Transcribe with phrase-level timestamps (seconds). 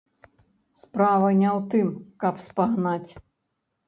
[0.83, 1.87] Справа не ў тым,
[2.23, 3.11] каб спагнаць.